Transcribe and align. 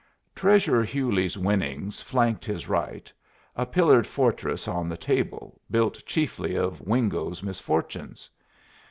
Treasurer 0.33 0.83
Hewley's 0.83 1.37
winnings 1.37 2.01
flanked 2.01 2.43
his 2.43 2.67
right, 2.67 3.13
a 3.55 3.67
pillared 3.67 4.07
fortress 4.07 4.67
on 4.67 4.89
the 4.89 4.97
table, 4.97 5.61
built 5.69 6.03
chiefly 6.07 6.55
of 6.55 6.81
Wingo's 6.81 7.43
misfortunes. 7.43 8.27